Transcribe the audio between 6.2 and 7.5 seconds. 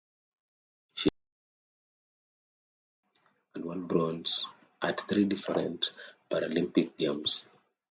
Paralympic Games.